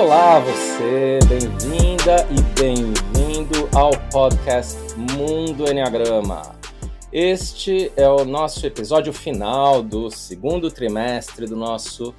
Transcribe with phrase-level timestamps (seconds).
[0.00, 6.56] Olá, você, bem-vinda e bem-vindo ao podcast Mundo Enneagrama.
[7.12, 12.14] Este é o nosso episódio final do segundo trimestre do nosso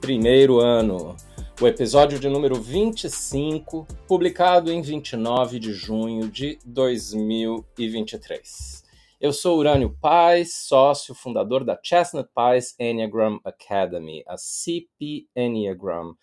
[0.00, 1.16] primeiro ano.
[1.60, 8.84] O episódio de número 25, publicado em 29 de junho de 2023.
[9.20, 16.14] Eu sou Urânio Paz, sócio fundador da Chestnut Paz Enneagram Academy, a CP Enneagram,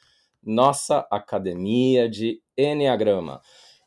[0.45, 3.41] nossa academia de Enneagrama.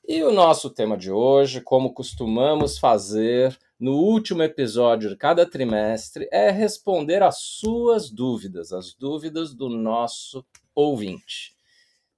[0.06, 6.28] E o nosso tema de hoje, como costumamos fazer no último episódio de cada trimestre,
[6.32, 11.56] é responder às suas dúvidas, as dúvidas do nosso ouvinte.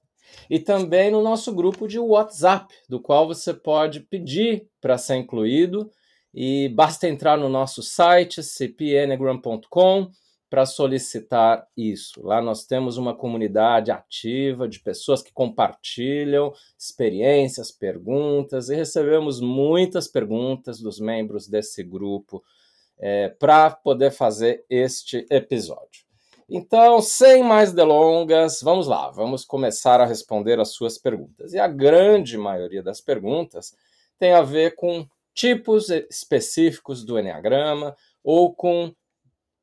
[0.50, 5.92] E também no nosso grupo de WhatsApp, do qual você pode pedir para ser incluído
[6.34, 10.12] e basta entrar no nosso site cpenneagram.com
[10.50, 12.26] para solicitar isso.
[12.26, 20.08] Lá nós temos uma comunidade ativa de pessoas que compartilham experiências, perguntas, e recebemos muitas
[20.08, 22.44] perguntas dos membros desse grupo
[22.98, 26.09] é, para poder fazer este episódio.
[26.52, 31.54] Então, sem mais delongas, vamos lá, vamos começar a responder as suas perguntas.
[31.54, 33.76] E a grande maioria das perguntas
[34.18, 38.92] tem a ver com tipos específicos do Enneagrama ou com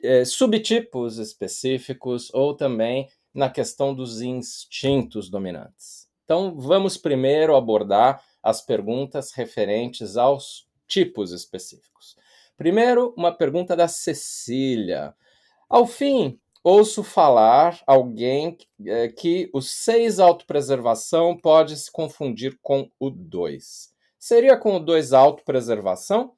[0.01, 6.09] é, subtipos específicos ou também na questão dos instintos dominantes.
[6.25, 12.17] Então, vamos primeiro abordar as perguntas referentes aos tipos específicos.
[12.57, 15.15] Primeiro, uma pergunta da Cecília.
[15.69, 16.39] Ao fim,
[16.69, 23.91] ouço falar alguém é, que o 6 autopreservação pode se confundir com o 2.
[24.19, 26.37] Seria com o 2 autopreservação?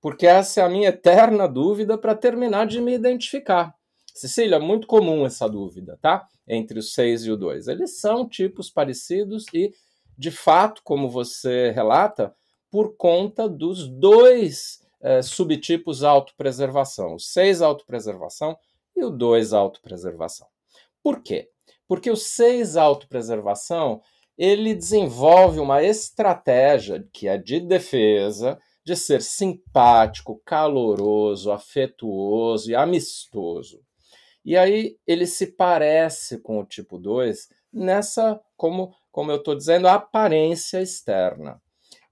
[0.00, 3.74] porque essa é a minha eterna dúvida para terminar de me identificar.
[4.14, 6.26] Cecília, muito comum essa dúvida, tá?
[6.46, 7.68] Entre o 6 e o 2.
[7.68, 9.72] Eles são tipos parecidos e,
[10.16, 12.34] de fato, como você relata,
[12.70, 18.56] por conta dos dois é, subtipos autopreservação, o 6 autopreservação
[18.98, 20.46] e o 2 autopreservação.
[21.02, 21.48] Por quê?
[21.86, 24.02] Porque o 6 autopreservação
[24.36, 33.80] ele desenvolve uma estratégia que é de defesa, de ser simpático, caloroso, afetuoso e amistoso.
[34.44, 39.88] E aí ele se parece com o tipo 2 nessa, como, como eu estou dizendo,
[39.88, 41.60] aparência externa.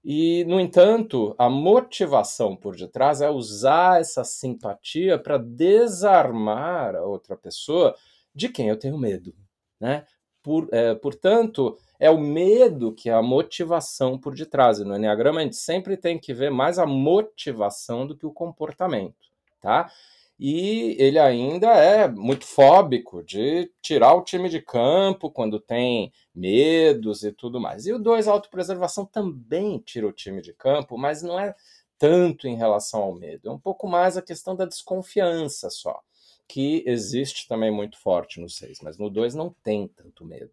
[0.03, 7.35] E, no entanto, a motivação por detrás é usar essa simpatia para desarmar a outra
[7.35, 7.95] pessoa
[8.33, 9.33] de quem eu tenho medo.
[9.79, 10.05] Né?
[10.41, 14.79] Por, é, portanto, é o medo que é a motivação por detrás.
[14.79, 18.31] E no Enneagrama a gente sempre tem que ver mais a motivação do que o
[18.31, 19.27] comportamento,
[19.59, 19.91] tá?
[20.39, 27.23] E ele ainda é muito fóbico de tirar o time de campo quando tem medos
[27.23, 27.87] e tudo mais.
[27.87, 31.55] E o 2, autopreservação, também tira o time de campo, mas não é
[31.97, 33.49] tanto em relação ao medo.
[33.49, 35.99] É um pouco mais a questão da desconfiança só,
[36.47, 40.51] que existe também muito forte no 6, mas no 2 não tem tanto medo.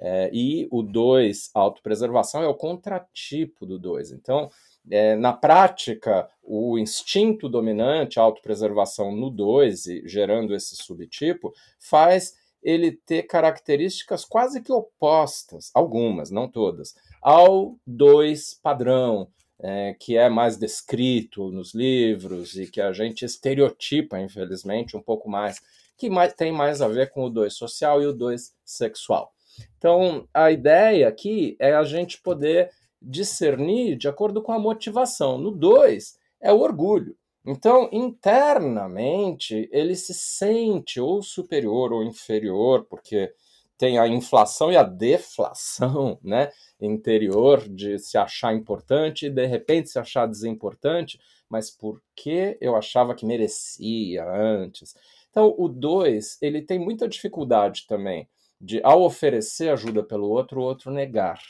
[0.00, 4.12] É, e o 2, autopreservação, é o contratipo do 2.
[4.12, 4.48] Então,
[4.90, 12.92] é, na prática, o instinto dominante, a autopreservação no 2, gerando esse subtipo, faz ele
[12.92, 19.28] ter características quase que opostas, algumas, não todas, ao 2 padrão,
[19.60, 25.28] é, que é mais descrito nos livros e que a gente estereotipa, infelizmente, um pouco
[25.28, 25.60] mais,
[25.96, 29.32] que mais, tem mais a ver com o 2 social e o 2 sexual.
[29.76, 32.70] Então, a ideia aqui é a gente poder
[33.00, 35.38] discernir de acordo com a motivação.
[35.38, 37.16] No 2 é o orgulho.
[37.46, 43.32] Então, internamente, ele se sente ou superior ou inferior, porque
[43.78, 46.50] tem a inflação e a deflação né,
[46.80, 51.18] interior de se achar importante e de repente se achar desimportante,
[51.48, 54.94] mas por que eu achava que merecia antes?
[55.30, 58.28] Então, o 2 ele tem muita dificuldade também
[58.60, 61.40] de, ao oferecer ajuda pelo outro, o outro negar.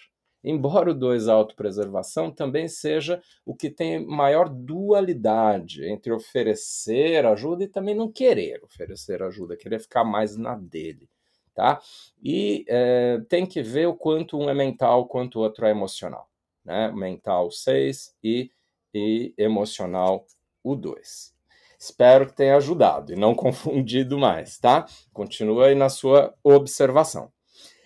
[0.50, 7.68] Embora o 2 autopreservação também seja o que tem maior dualidade entre oferecer ajuda e
[7.68, 11.06] também não querer oferecer ajuda, querer ficar mais na dele.
[11.54, 11.78] Tá?
[12.24, 16.30] E é, tem que ver o quanto um é mental, quanto o outro é emocional.
[16.64, 16.90] Né?
[16.92, 18.50] Mental 6 e,
[18.94, 20.24] e emocional
[20.64, 21.34] o 2.
[21.78, 24.86] Espero que tenha ajudado e não confundido mais, tá?
[25.12, 27.30] Continua aí na sua observação.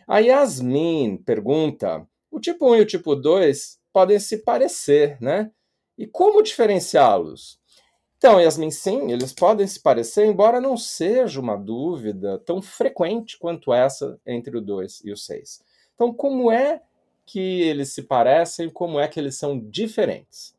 [0.07, 5.53] A Yasmin pergunta: o tipo 1 e o tipo 2 podem se parecer, né?
[5.99, 7.61] E como diferenciá-los?
[8.17, 13.73] Então, Yasmin, sim, eles podem se parecer, embora não seja uma dúvida tão frequente quanto
[13.73, 15.61] essa entre o 2 e o 6.
[15.95, 16.81] Então, como é
[17.27, 20.55] que eles se parecem, como é que eles são diferentes?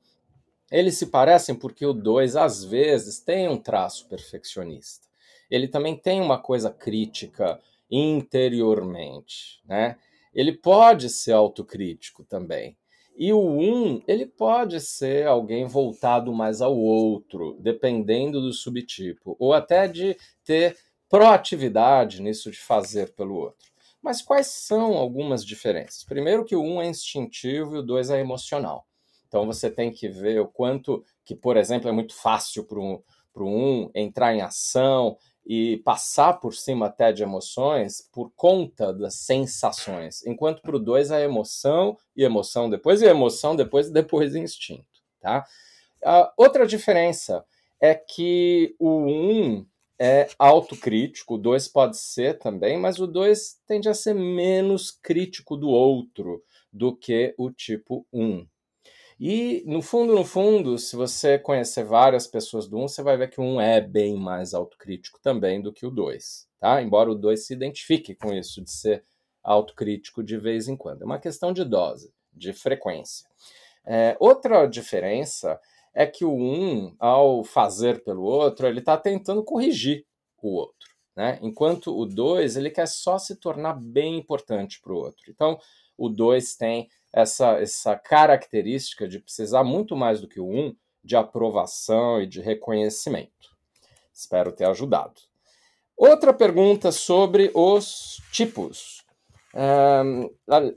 [0.72, 5.08] Eles se parecem porque o 2, às vezes, tem um traço perfeccionista.
[5.50, 7.60] Ele também tem uma coisa crítica
[7.90, 9.98] interiormente, né?
[10.34, 12.78] Ele pode ser autocrítico também.
[13.16, 19.54] E o um, ele pode ser alguém voltado mais ao outro, dependendo do subtipo, ou
[19.54, 20.76] até de ter
[21.08, 23.72] proatividade nisso de fazer pelo outro.
[24.02, 26.04] Mas quais são algumas diferenças?
[26.04, 28.88] Primeiro que o um é instintivo e o dois é emocional.
[29.28, 33.02] Então você tem que ver o quanto que, por exemplo, é muito fácil para um,
[33.38, 40.26] um entrar em ação, e passar por cima até de emoções por conta das sensações,
[40.26, 44.86] enquanto para o 2 é emoção e emoção depois e emoção depois e depois instinto,
[45.20, 45.46] tá?
[46.38, 47.44] Outra diferença
[47.80, 49.66] é que o 1 um
[50.00, 55.56] é autocrítico, o 2 pode ser também, mas o 2 tende a ser menos crítico
[55.56, 58.24] do outro do que o tipo 1.
[58.24, 58.48] Um.
[59.26, 63.30] E, no fundo, no fundo, se você conhecer várias pessoas do 1, você vai ver
[63.30, 66.82] que o 1 é bem mais autocrítico também do que o 2, tá?
[66.82, 69.02] Embora o 2 se identifique com isso de ser
[69.42, 71.04] autocrítico de vez em quando.
[71.04, 73.26] É uma questão de dose, de frequência.
[73.86, 75.58] É, outra diferença
[75.94, 80.06] é que o 1, ao fazer pelo outro, ele está tentando corrigir
[80.42, 81.40] o outro, né?
[81.42, 85.32] Enquanto o 2, ele quer só se tornar bem importante para o outro.
[85.32, 85.58] Então,
[85.98, 90.76] o 2 tem essa, essa característica de precisar muito mais do que o 1 um,
[91.04, 93.54] de aprovação e de reconhecimento.
[94.12, 95.22] Espero ter ajudado.
[95.96, 99.04] Outra pergunta sobre os tipos.
[99.54, 100.30] Um,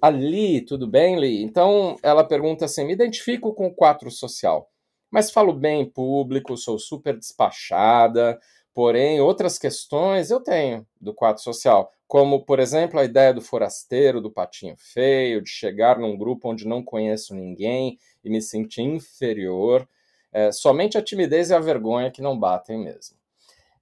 [0.02, 1.42] ali, tudo bem, Li?
[1.42, 4.70] Então, ela pergunta assim: me identifico com o 4 social,
[5.10, 8.38] mas falo bem em público, sou super despachada,
[8.76, 14.20] porém, outras questões eu tenho do 4 social como, por exemplo, a ideia do forasteiro,
[14.20, 19.88] do patinho feio, de chegar num grupo onde não conheço ninguém e me sentir inferior.
[20.30, 23.16] É, somente a timidez e a vergonha que não batem mesmo.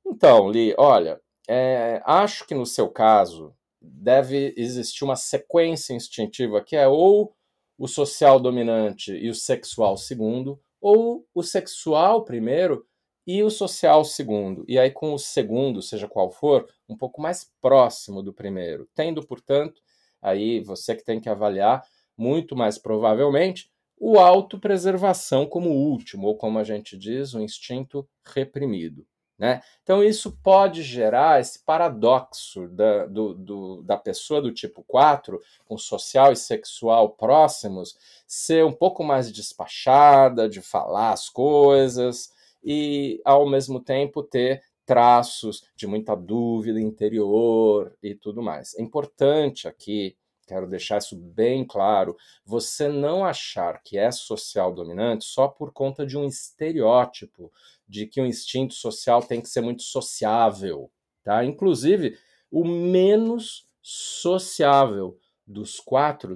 [0.06, 3.52] Então, Li, olha, é, acho que no seu caso
[3.82, 7.34] deve existir uma sequência instintiva que é ou
[7.76, 12.86] o social dominante e o sexual segundo, ou o sexual primeiro
[13.26, 14.64] e o social segundo.
[14.68, 18.88] E aí, com o segundo, seja qual for, um pouco mais próximo do primeiro.
[18.94, 19.80] Tendo, portanto,
[20.20, 21.84] aí você que tem que avaliar,
[22.16, 29.06] muito mais provavelmente, o autopreservação como último, ou como a gente diz, o instinto reprimido.
[29.36, 29.62] Né?
[29.82, 35.76] Então, isso pode gerar esse paradoxo da, do, do, da pessoa do tipo 4, com
[35.76, 37.96] social e sexual próximos,
[38.28, 42.32] ser um pouco mais despachada, de falar as coisas,
[42.64, 48.74] e, ao mesmo tempo, ter traços de muita dúvida interior e tudo mais.
[48.74, 50.16] É importante aqui,
[50.46, 56.06] quero deixar isso bem claro, você não achar que é social dominante só por conta
[56.06, 57.50] de um estereótipo
[57.88, 60.90] de que o instinto social tem que ser muito sociável,
[61.22, 61.44] tá?
[61.44, 62.18] Inclusive,
[62.50, 66.34] o menos sociável dos quatro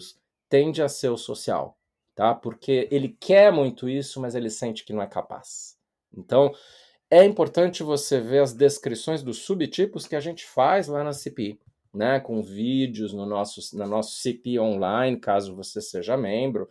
[0.48, 1.78] tende a ser o social,
[2.14, 2.34] tá?
[2.34, 5.77] Porque ele quer muito isso, mas ele sente que não é capaz.
[6.16, 6.52] Então,
[7.10, 11.58] é importante você ver as descrições dos subtipos que a gente faz lá na CPI,
[11.94, 16.68] né, com vídeos no nosso, na nosso CPI online, caso você seja membro,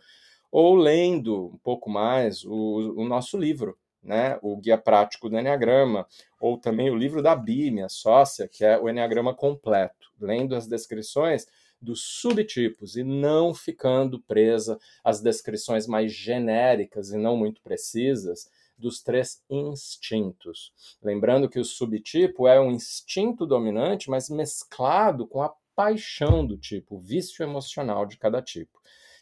[0.50, 6.06] ou lendo um pouco mais o, o nosso livro, né, o Guia Prático do Enneagrama,
[6.40, 10.68] ou também o livro da Bi, minha sócia, que é o Enneagrama Completo, lendo as
[10.68, 11.46] descrições
[11.80, 18.48] dos subtipos e não ficando presa às descrições mais genéricas e não muito precisas
[18.78, 20.72] dos três instintos.
[21.02, 26.96] Lembrando que o subtipo é um instinto dominante, mas mesclado com a paixão do tipo,
[26.96, 28.78] o vício emocional de cada tipo.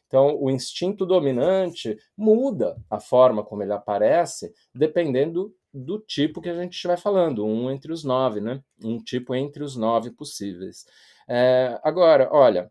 [0.06, 6.54] Então, o instinto dominante muda a forma como ele aparece, dependendo do tipo que a
[6.54, 8.62] gente estiver falando, um entre os nove, né?
[8.82, 10.86] Um tipo entre os nove possíveis.
[11.28, 12.70] É, agora, olha,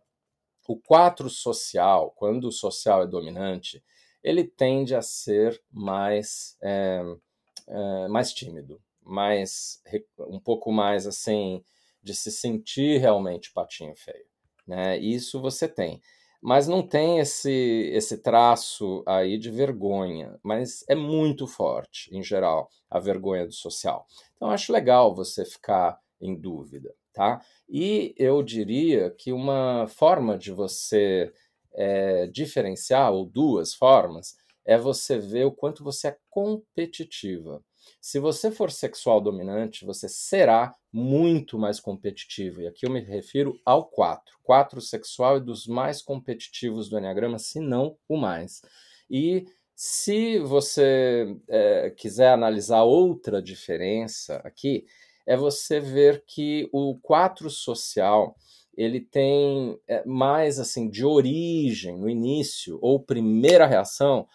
[0.68, 3.84] o quatro social, quando o social é dominante,
[4.25, 7.00] ele tende a ser mais, é,
[7.67, 9.79] é, mais tímido, mais
[10.27, 11.63] um pouco mais assim
[12.01, 14.25] de se sentir realmente patinho feio,
[14.65, 14.98] né?
[14.98, 16.01] Isso você tem,
[16.41, 17.51] mas não tem esse
[17.94, 24.08] esse traço aí de vergonha, mas é muito forte em geral a vergonha do social.
[24.36, 27.39] Então acho legal você ficar em dúvida, tá?
[27.70, 31.32] E eu diria que uma forma de você
[31.75, 37.63] é, diferenciar, ou duas formas, é você ver o quanto você é competitiva.
[38.01, 42.62] Se você for sexual dominante, você será muito mais competitivo.
[42.62, 44.24] E aqui eu me refiro ao 4.
[44.44, 48.62] 4 sexual é dos mais competitivos do Enneagrama, se não o mais.
[49.10, 54.86] E se você é, quiser analisar outra diferença aqui,
[55.27, 58.36] é você ver que o 4 social
[58.77, 64.27] ele tem é, mais assim de origem no início ou primeira reação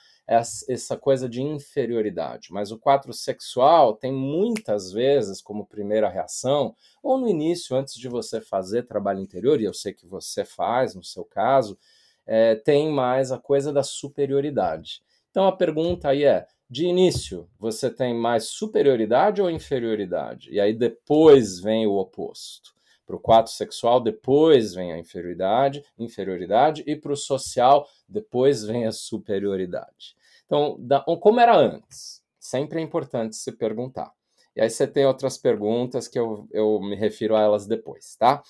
[0.69, 2.53] essa coisa de inferioridade.
[2.53, 8.09] Mas o 4 sexual tem muitas vezes como primeira reação, ou no início, antes de
[8.09, 11.77] você fazer trabalho interior, e eu sei que você faz no seu caso,
[12.25, 15.03] é, tem mais a coisa da superioridade.
[15.33, 20.49] Então a pergunta aí é: de início, você tem mais superioridade ou inferioridade?
[20.53, 22.73] E aí depois vem o oposto.
[23.11, 28.87] Para o 4 sexual, depois vem a inferioridade, inferioridade, e para o social, depois vem
[28.87, 30.15] a superioridade.
[30.47, 32.23] Então, da, como era antes?
[32.39, 34.13] Sempre é importante se perguntar.
[34.55, 38.45] E aí você tem outras perguntas que eu, eu me refiro a elas depois, tá?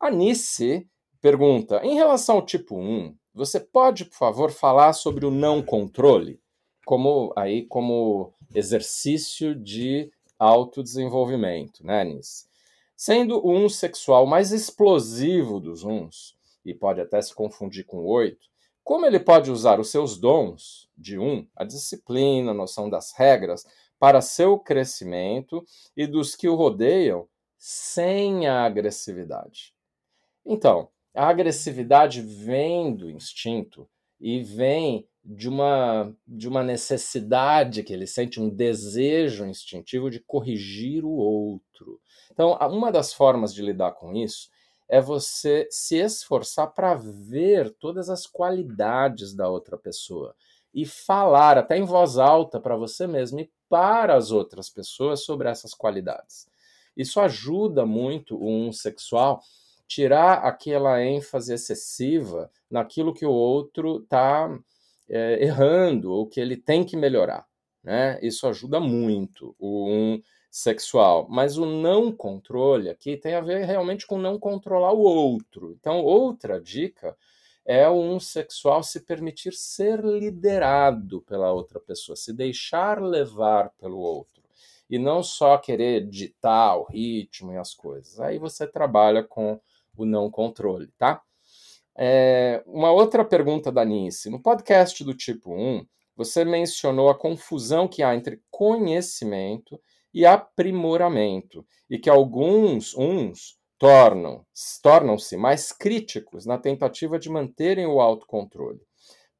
[0.00, 0.84] A Nice
[1.20, 6.40] pergunta: em relação ao tipo 1, você pode, por favor, falar sobre o não controle?
[6.84, 12.50] Como aí como exercício de autodesenvolvimento, né, Nice?
[13.04, 18.46] Sendo o um sexual mais explosivo dos uns, e pode até se confundir com oito,
[18.84, 23.66] como ele pode usar os seus dons de um, a disciplina, a noção das regras,
[23.98, 25.66] para seu crescimento
[25.96, 27.26] e dos que o rodeiam,
[27.58, 29.74] sem a agressividade?
[30.46, 33.90] Então, a agressividade vem do instinto
[34.20, 41.04] e vem de uma, de uma necessidade que ele sente, um desejo instintivo de corrigir
[41.04, 42.00] o outro.
[42.30, 44.50] Então, uma das formas de lidar com isso
[44.88, 50.34] é você se esforçar para ver todas as qualidades da outra pessoa
[50.74, 55.48] e falar até em voz alta para você mesmo e para as outras pessoas sobre
[55.48, 56.46] essas qualidades.
[56.96, 59.40] Isso ajuda muito um sexual
[59.86, 64.58] tirar aquela ênfase excessiva naquilo que o outro está
[65.12, 67.46] é, errando ou que ele tem que melhorar.
[67.84, 68.18] Né?
[68.22, 71.26] Isso ajuda muito o um sexual.
[71.28, 75.76] Mas o não controle aqui tem a ver realmente com não controlar o outro.
[75.78, 77.16] Então, outra dica
[77.64, 83.98] é o um sexual se permitir ser liderado pela outra pessoa, se deixar levar pelo
[83.98, 84.42] outro.
[84.88, 88.18] E não só querer ditar o ritmo e as coisas.
[88.18, 89.60] Aí você trabalha com
[89.96, 91.22] o não controle, tá?
[91.96, 94.30] É, uma outra pergunta da Nice.
[94.30, 95.84] No podcast do tipo 1,
[96.16, 99.80] você mencionou a confusão que há entre conhecimento
[100.12, 104.46] e aprimoramento, e que alguns uns tornam
[104.82, 108.80] tornam-se mais críticos na tentativa de manterem o autocontrole.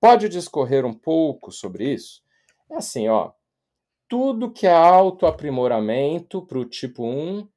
[0.00, 2.22] Pode discorrer um pouco sobre isso?
[2.70, 3.32] É assim, ó.
[4.08, 7.48] Tudo que é autoaprimoramento para o tipo 1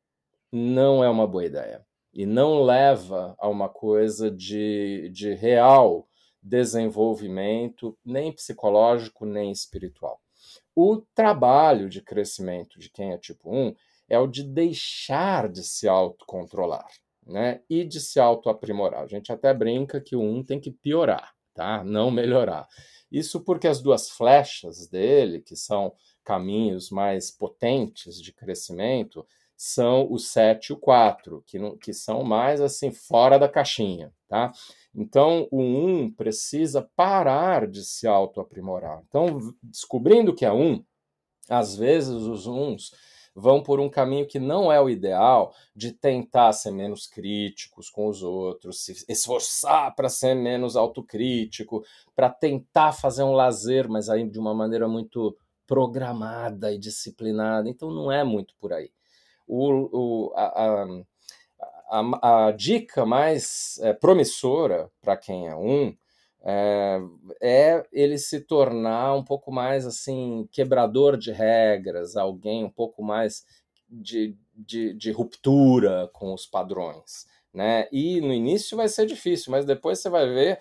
[0.51, 1.85] não é uma boa ideia.
[2.15, 6.07] E não leva a uma coisa de, de real
[6.41, 10.21] desenvolvimento, nem psicológico, nem espiritual.
[10.73, 13.75] O trabalho de crescimento de quem é tipo 1
[14.07, 16.87] é o de deixar de se autocontrolar,
[17.25, 17.61] né?
[17.69, 19.03] E de se autoaprimorar.
[19.03, 21.83] A gente até brinca que o 1 tem que piorar, tá?
[21.83, 22.67] Não melhorar.
[23.11, 25.93] Isso porque as duas flechas dele, que são
[26.23, 29.25] caminhos mais potentes de crescimento,
[29.57, 34.11] são o 7 e o 4, que, não, que são mais assim fora da caixinha,
[34.27, 34.51] tá?
[34.93, 39.03] Então, o 1 precisa parar de se autoaprimorar.
[39.07, 40.83] Então, descobrindo que é 1,
[41.49, 42.91] às vezes os uns
[43.35, 48.07] vão por um caminho que não é o ideal, de tentar ser menos críticos com
[48.07, 51.83] os outros, se esforçar para ser menos autocrítico,
[52.15, 57.69] para tentar fazer um lazer, mas aí de uma maneira muito programada e disciplinada.
[57.69, 58.94] Então, não é muito por aí.
[59.47, 60.87] O, o, a, a
[61.89, 65.95] a, a dica mais é, promissora para quem é um
[66.47, 66.99] é,
[67.41, 73.43] é, ele se tornar um pouco mais assim quebrador de regras, alguém um pouco mais
[73.89, 77.25] de, de, de ruptura com os padrões.
[77.51, 77.87] Né?
[77.91, 80.59] E no início vai ser difícil, mas depois você vai ver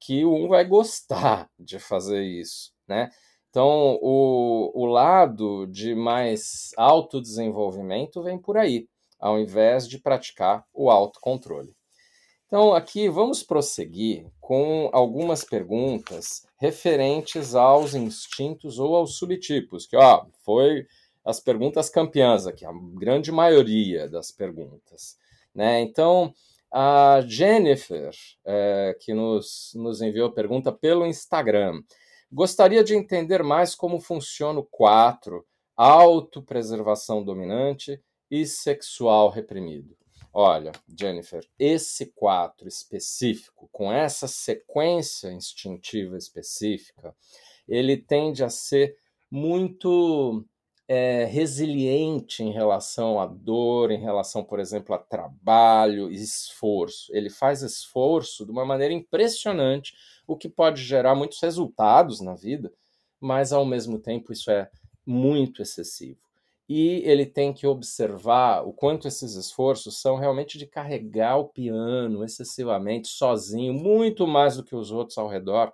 [0.00, 2.72] que um vai gostar de fazer isso.
[2.88, 3.10] Né?
[3.50, 8.88] Então, o, o lado de mais autodesenvolvimento vem por aí
[9.20, 11.76] ao invés de praticar o autocontrole.
[12.46, 20.26] Então, aqui vamos prosseguir com algumas perguntas referentes aos instintos ou aos subtipos, que ó,
[20.44, 20.84] foi
[21.24, 25.16] as perguntas campeãs aqui, a grande maioria das perguntas.
[25.54, 25.80] Né?
[25.80, 26.32] Então,
[26.72, 28.10] a Jennifer,
[28.44, 31.80] é, que nos, nos enviou pergunta pelo Instagram,
[32.32, 35.44] gostaria de entender mais como funciona o 4,
[35.76, 39.96] autopreservação dominante e sexual reprimido.
[40.32, 47.14] Olha, Jennifer, esse 4 específico, com essa sequência instintiva específica,
[47.66, 48.96] ele tende a ser
[49.28, 50.44] muito
[50.86, 57.14] é, resiliente em relação à dor, em relação, por exemplo, a trabalho e esforço.
[57.14, 59.94] Ele faz esforço de uma maneira impressionante,
[60.30, 62.72] o que pode gerar muitos resultados na vida,
[63.20, 64.70] mas ao mesmo tempo isso é
[65.04, 66.20] muito excessivo.
[66.68, 72.22] E ele tem que observar o quanto esses esforços são realmente de carregar o piano
[72.22, 75.72] excessivamente, sozinho, muito mais do que os outros ao redor,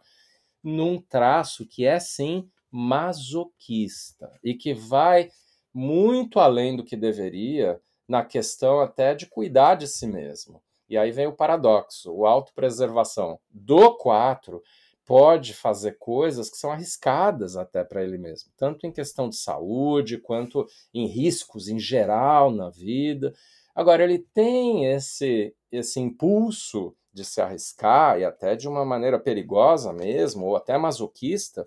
[0.65, 5.31] num traço que é sim masoquista e que vai
[5.73, 10.63] muito além do que deveria na questão até de cuidar de si mesmo.
[10.89, 14.63] E aí vem o paradoxo: o autopreservação do 4
[15.05, 20.19] pode fazer coisas que são arriscadas até para ele mesmo, tanto em questão de saúde
[20.19, 23.33] quanto em riscos em geral na vida.
[23.75, 29.93] Agora, ele tem esse, esse impulso de se arriscar e até de uma maneira perigosa
[29.93, 31.65] mesmo, ou até masoquista,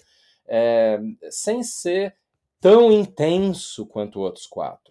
[0.47, 0.99] é,
[1.29, 2.15] sem ser
[2.59, 4.89] tão intenso quanto outros quatro.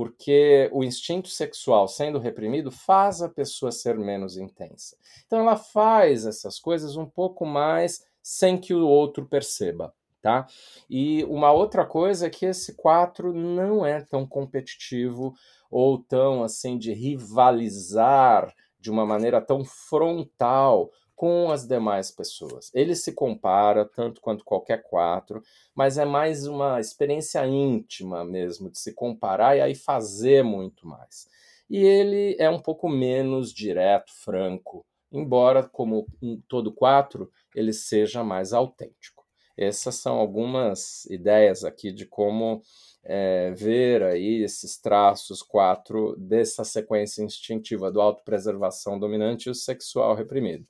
[0.00, 4.96] Porque o instinto sexual sendo reprimido faz a pessoa ser menos intensa.
[5.26, 9.92] Então ela faz essas coisas um pouco mais sem que o outro perceba.
[10.22, 10.46] Tá?
[10.88, 15.34] E uma outra coisa é que esse 4 não é tão competitivo
[15.70, 20.90] ou tão assim de rivalizar de uma maneira tão frontal
[21.20, 22.70] com as demais pessoas.
[22.72, 25.42] Ele se compara tanto quanto qualquer quatro,
[25.74, 31.28] mas é mais uma experiência íntima mesmo de se comparar e aí fazer muito mais.
[31.68, 38.24] E ele é um pouco menos direto, franco, embora, como em todo quatro, ele seja
[38.24, 39.22] mais autêntico.
[39.58, 42.62] Essas são algumas ideias aqui de como
[43.04, 50.14] é, ver aí esses traços quatro dessa sequência instintiva do autopreservação dominante e o sexual
[50.14, 50.66] reprimido.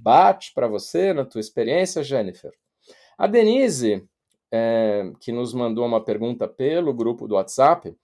[0.00, 2.52] Bate para você na tua experiência, Jennifer?
[3.18, 4.06] A Denise,
[4.52, 7.96] é, que nos mandou uma pergunta pelo grupo do WhatsApp,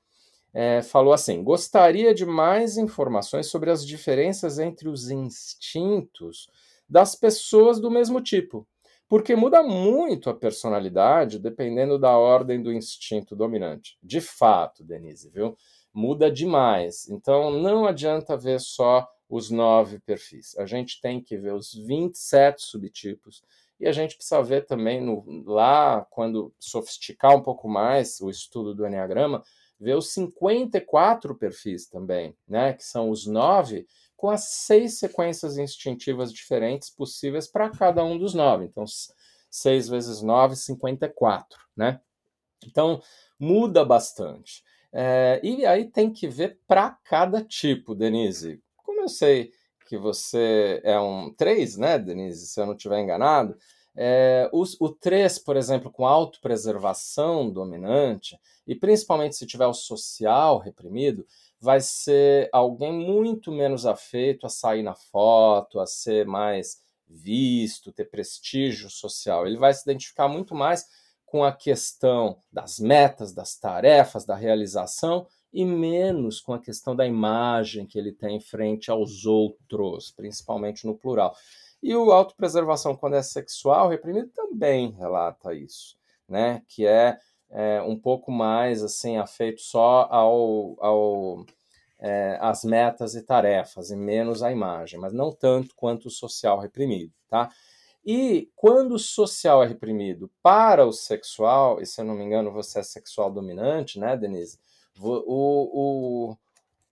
[0.53, 6.49] é, falou assim: gostaria de mais informações sobre as diferenças entre os instintos
[6.89, 8.67] das pessoas do mesmo tipo,
[9.09, 13.97] porque muda muito a personalidade dependendo da ordem do instinto dominante.
[14.03, 15.57] De fato, Denise, viu?
[15.93, 17.09] Muda demais.
[17.09, 20.57] Então não adianta ver só os nove perfis.
[20.59, 23.43] A gente tem que ver os 27 subtipos
[23.81, 28.75] e a gente precisa ver também no, lá, quando sofisticar um pouco mais o estudo
[28.75, 29.43] do Enneagrama,
[29.79, 32.73] ver os 54 perfis também, né?
[32.73, 38.33] Que são os nove, com as seis sequências instintivas diferentes possíveis para cada um dos
[38.33, 38.65] nove.
[38.65, 38.85] Então,
[39.51, 42.01] 6 vezes 9, 54, né?
[42.67, 43.03] Então,
[43.39, 44.65] muda bastante.
[44.93, 48.63] É, e aí tem que ver para cada tipo, Denise
[49.05, 49.53] eu sei
[49.87, 53.57] que você é um 3, né, Denise, se eu não estiver enganado,
[53.97, 58.37] é, o, o 3, por exemplo, com autopreservação dominante,
[58.67, 61.25] e principalmente se tiver o social reprimido,
[61.61, 68.07] vai ser alguém muito menos afeito a sair na foto, a ser mais visto, ter
[68.07, 69.47] prestígio social.
[69.47, 70.87] Ele vai se identificar muito mais
[71.25, 77.07] com a questão das metas, das tarefas, da realização e menos com a questão da
[77.07, 81.35] imagem que ele tem frente aos outros, principalmente no plural.
[81.81, 85.97] E o autopreservação, quando é sexual reprimido, também relata isso,
[86.29, 86.63] né?
[86.67, 87.17] Que é,
[87.51, 91.47] é um pouco mais assim afeito só ao, ao
[92.01, 96.59] é, as metas e tarefas e menos a imagem, mas não tanto quanto o social
[96.59, 97.49] reprimido, tá?
[98.05, 102.53] E quando o social é reprimido para o sexual, e se eu não me engano
[102.53, 104.59] você é sexual dominante, né, Denise?
[105.01, 106.37] O,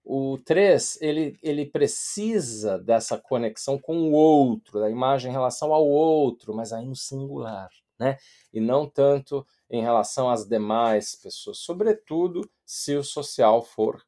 [0.05, 5.73] o, o 3, ele, ele precisa dessa conexão com o outro, da imagem em relação
[5.73, 8.19] ao outro, mas aí no singular, né?
[8.53, 14.03] E não tanto em relação às demais pessoas, sobretudo se o social for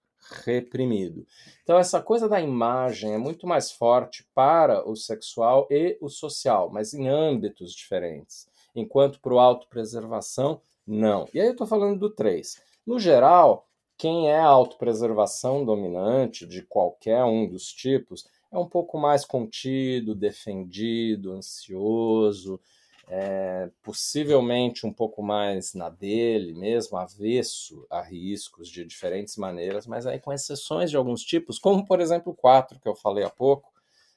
[0.45, 1.27] reprimido.
[1.63, 6.71] Então, essa coisa da imagem é muito mais forte para o sexual e o social,
[6.71, 8.49] mas em âmbitos diferentes.
[8.75, 11.29] Enquanto para o autopreservação, não.
[11.33, 12.61] E aí eu estou falando do 3.
[12.87, 18.99] No geral, quem é a autopreservação dominante de qualquer um dos tipos é um pouco
[18.99, 22.61] mais contido, defendido, ansioso,
[23.09, 30.07] é, possivelmente um pouco mais na dele mesmo, avesso a riscos de diferentes maneiras, mas
[30.07, 33.31] aí com exceções de alguns tipos, como por exemplo o 4 que eu falei há
[33.31, 33.73] pouco,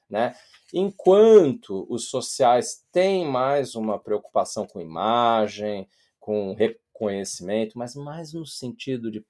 [0.08, 0.34] né?
[0.72, 5.88] Enquanto os sociais têm mais uma preocupação com imagem,
[6.18, 9.20] com reconhecimento, mas mais no sentido de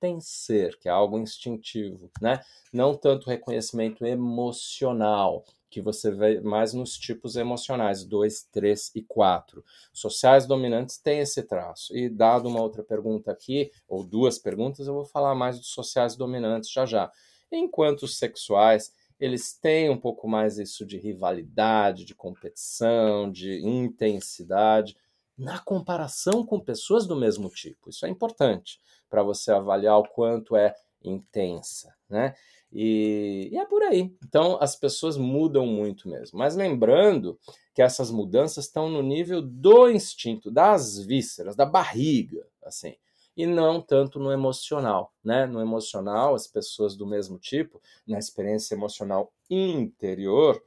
[0.00, 2.40] pertencer, que é algo instintivo, né?
[2.72, 9.62] Não tanto reconhecimento emocional, que você vê mais nos tipos emocionais, 2, 3 e 4.
[9.92, 11.96] Sociais dominantes têm esse traço.
[11.96, 16.16] E dado uma outra pergunta aqui, ou duas perguntas, eu vou falar mais dos sociais
[16.16, 17.12] dominantes já já.
[17.52, 24.96] Enquanto os sexuais, eles têm um pouco mais isso de rivalidade, de competição, de intensidade,
[25.38, 27.90] na comparação com pessoas do mesmo tipo.
[27.90, 32.34] Isso é importante para você avaliar o quanto é intensa, né?
[32.72, 34.14] E, e, é por aí.
[34.24, 36.38] Então as pessoas mudam muito mesmo.
[36.38, 37.38] Mas lembrando
[37.74, 42.94] que essas mudanças estão no nível do instinto, das vísceras, da barriga, assim,
[43.36, 45.46] e não tanto no emocional, né?
[45.46, 50.62] No emocional, as pessoas do mesmo tipo, na experiência emocional interior,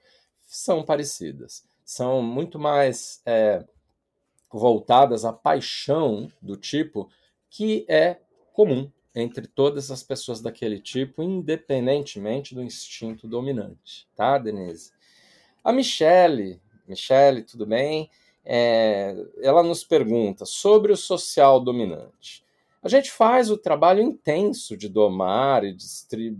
[0.46, 1.64] são parecidas.
[1.86, 3.66] São muito mais é,
[4.52, 7.10] voltadas à paixão do tipo
[7.50, 8.20] que é
[8.54, 14.92] comum entre todas as pessoas daquele tipo, independentemente do instinto dominante, tá, Denise?
[15.64, 18.10] A Michele, Michele, tudo bem?
[18.46, 22.44] É, ela nos pergunta sobre o social dominante.
[22.82, 25.76] A gente faz o trabalho intenso de domar e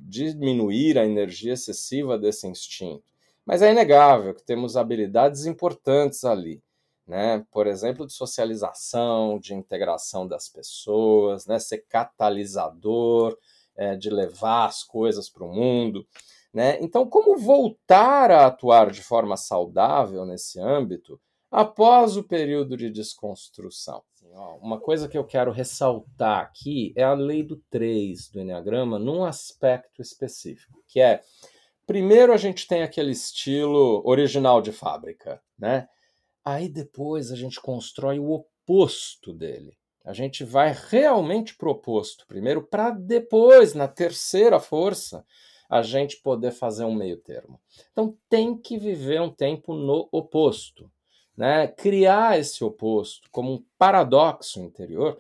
[0.06, 3.04] diminuir a energia excessiva desse instinto,
[3.46, 6.62] mas é inegável que temos habilidades importantes ali
[7.08, 7.46] né?
[7.52, 11.60] Por exemplo, de socialização, de integração das pessoas, né?
[11.60, 13.38] Ser catalisador,
[13.76, 16.06] é, de levar as coisas para o mundo,
[16.54, 16.78] né?
[16.82, 21.20] Então, como voltar a atuar de forma saudável nesse âmbito
[21.52, 24.04] após o período de desconstrução?
[24.14, 28.40] Assim, ó, uma coisa que eu quero ressaltar aqui é a lei do 3 do
[28.40, 31.22] Enneagrama num aspecto específico, que é
[31.86, 35.88] primeiro a gente tem aquele estilo original de fábrica, né?
[36.44, 39.78] Aí depois a gente constrói o oposto dele.
[40.04, 45.26] A gente vai realmente pro oposto primeiro, para depois, na terceira força,
[45.70, 47.60] a gente poder fazer um meio termo.
[47.92, 50.92] Então tem que viver um tempo no oposto.
[51.36, 51.68] Né?
[51.68, 55.20] Criar esse oposto como um paradoxo interior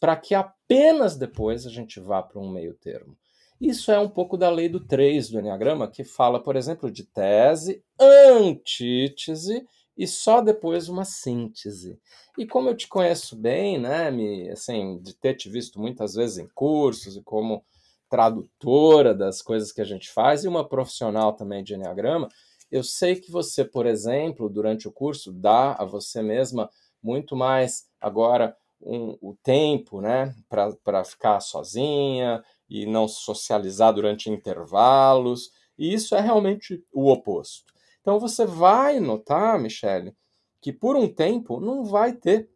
[0.00, 3.16] para que apenas depois a gente vá para um meio termo.
[3.60, 7.04] Isso é um pouco da lei do 3 do Enneagrama, que fala, por exemplo, de
[7.04, 11.98] tese, antítese e só depois uma síntese.
[12.36, 16.38] E como eu te conheço bem, né, me, assim, de ter te visto muitas vezes
[16.38, 17.64] em cursos e como
[18.08, 22.28] tradutora das coisas que a gente faz e uma profissional também de Enneagrama,
[22.70, 26.68] eu sei que você, por exemplo, durante o curso, dá a você mesma
[27.02, 35.50] muito mais agora um, o tempo né, para ficar sozinha e não socializar durante intervalos.
[35.78, 37.73] E isso é realmente o oposto.
[38.04, 40.14] Então você vai notar, Michele,
[40.60, 42.50] que por um tempo não vai ter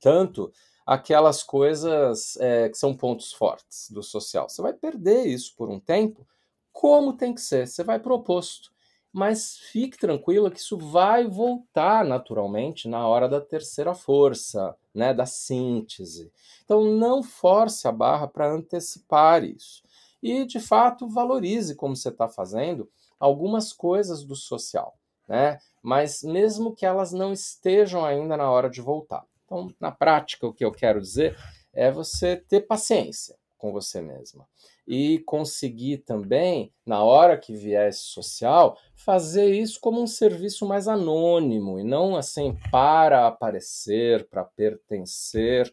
[0.00, 0.50] tanto
[0.86, 4.48] aquelas coisas é, que são pontos fortes do social.
[4.48, 6.26] Você vai perder isso por um tempo,
[6.72, 7.68] como tem que ser.
[7.68, 8.72] Você vai para o oposto.
[9.12, 15.26] Mas fique tranquila que isso vai voltar naturalmente na hora da terceira força, né, da
[15.26, 16.32] síntese.
[16.64, 19.82] Então não force a barra para antecipar isso.
[20.22, 22.88] E de fato valorize como você está fazendo
[23.20, 25.58] algumas coisas do social, né?
[25.82, 29.24] Mas mesmo que elas não estejam ainda na hora de voltar.
[29.44, 31.36] Então, na prática, o que eu quero dizer
[31.72, 34.48] é você ter paciência com você mesma
[34.86, 40.88] e conseguir também, na hora que vier esse social, fazer isso como um serviço mais
[40.88, 45.72] anônimo e não assim para aparecer, para pertencer,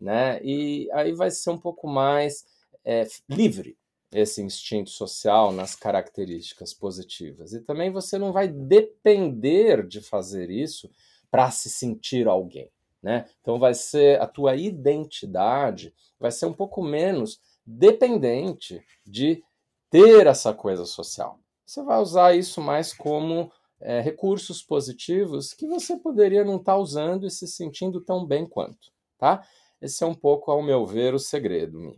[0.00, 0.38] né?
[0.42, 2.44] E aí vai ser um pouco mais
[2.84, 3.76] é, livre,
[4.12, 7.52] esse instinto social nas características positivas.
[7.52, 10.90] E também você não vai depender de fazer isso
[11.30, 12.70] para se sentir alguém,
[13.02, 13.28] né?
[13.40, 19.42] Então vai ser a tua identidade vai ser um pouco menos dependente de
[19.90, 21.38] ter essa coisa social.
[21.64, 26.78] Você vai usar isso mais como é, recursos positivos que você poderia não estar tá
[26.78, 29.46] usando e se sentindo tão bem quanto, tá?
[29.80, 31.96] Esse é um pouco, ao meu ver, o segredo.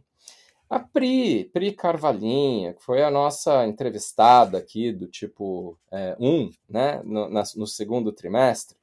[0.71, 6.51] A Pri, Pri Carvalhinha, que foi a nossa entrevistada aqui do tipo 1, é, um,
[6.69, 8.77] né, no, na, no segundo trimestre,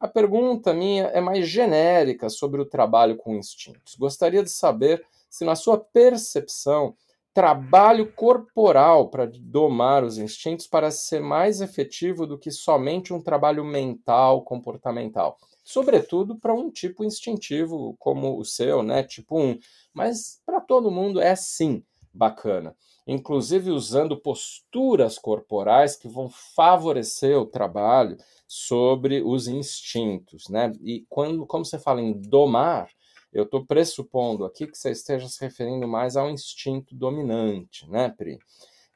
[0.00, 3.94] a pergunta minha é mais genérica sobre o trabalho com instintos.
[3.94, 6.96] Gostaria de saber se, na sua percepção,
[7.34, 13.64] trabalho corporal para domar os instintos parece ser mais efetivo do que somente um trabalho
[13.64, 15.38] mental, comportamental.
[15.62, 19.02] Sobretudo para um tipo instintivo como o seu, né?
[19.02, 19.58] Tipo 1.
[19.92, 22.74] Mas para todo mundo é sim bacana.
[23.06, 30.72] Inclusive usando posturas corporais que vão favorecer o trabalho sobre os instintos, né?
[30.82, 32.88] E quando, como você fala em domar,
[33.32, 38.38] eu estou pressupondo aqui que você esteja se referindo mais ao instinto dominante, né, Pri?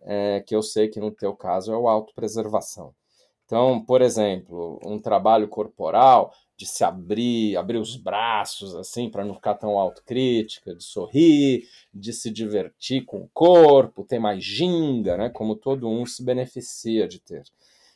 [0.01, 2.95] É, que eu sei que no teu caso é o autopreservação.
[3.45, 9.35] Então, por exemplo, um trabalho corporal de se abrir, abrir os braços assim para não
[9.35, 15.29] ficar tão autocrítica, de sorrir, de se divertir com o corpo, ter mais ginga, né,
[15.29, 17.43] como todo um se beneficia de ter.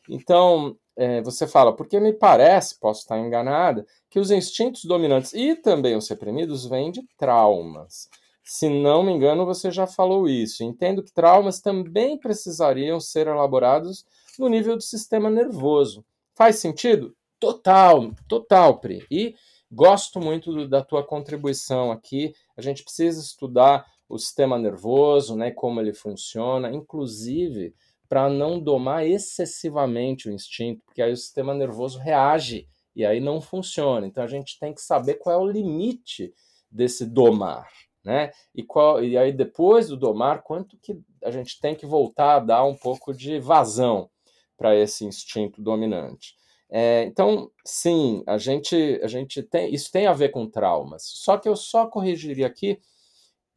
[0.08, 5.54] Então, é, você fala, porque me parece, posso estar enganada, que os instintos dominantes e
[5.54, 8.08] também os reprimidos vêm de traumas.
[8.42, 10.62] Se não me engano, você já falou isso.
[10.62, 14.06] Entendo que traumas também precisariam ser elaborados
[14.38, 16.04] no nível do sistema nervoso.
[16.34, 17.14] Faz sentido?
[17.40, 19.04] Total, total, Pri.
[19.10, 19.34] E
[19.70, 22.34] gosto muito do, da tua contribuição aqui.
[22.56, 27.74] A gente precisa estudar o sistema nervoso, né, como ele funciona, inclusive
[28.08, 33.40] para não domar excessivamente o instinto, porque aí o sistema nervoso reage e aí não
[33.40, 34.06] funciona.
[34.06, 36.32] Então a gente tem que saber qual é o limite
[36.70, 37.68] desse domar,
[38.04, 38.30] né?
[38.54, 42.40] E, qual, e aí depois do domar, quanto que a gente tem que voltar a
[42.40, 44.08] dar um pouco de vazão
[44.56, 46.34] para esse instinto dominante.
[46.68, 49.72] É, então, sim, a gente, a gente tem.
[49.72, 51.02] Isso tem a ver com traumas.
[51.04, 52.80] Só que eu só corrigiria aqui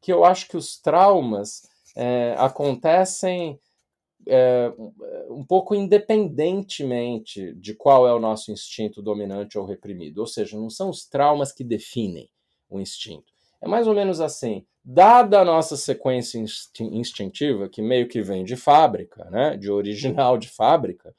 [0.02, 3.60] que eu acho que os traumas é, acontecem
[4.28, 4.72] é,
[5.30, 10.20] um pouco independentemente de qual é o nosso instinto dominante ou reprimido.
[10.20, 12.30] Ou seja, não são os traumas que definem
[12.70, 13.34] o instinto.
[13.62, 14.66] É mais ou menos assim.
[14.84, 16.44] Dada a nossa sequência
[16.80, 21.14] instintiva, que meio que vem de fábrica, né, de original de fábrica,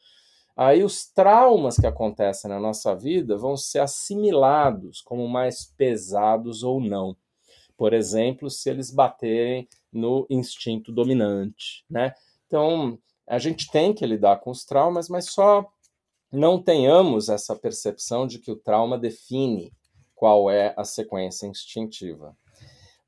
[0.56, 6.80] aí os traumas que acontecem na nossa vida vão ser assimilados como mais pesados ou
[6.80, 7.16] não.
[7.76, 12.14] Por exemplo, se eles baterem no instinto dominante, né?
[12.50, 15.64] Então, a gente tem que lidar com os traumas, mas só
[16.32, 19.72] não tenhamos essa percepção de que o trauma define
[20.16, 22.36] qual é a sequência instintiva.